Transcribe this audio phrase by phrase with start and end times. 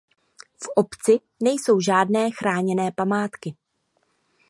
[0.63, 3.55] V obci nejsou žádné chráněné památky.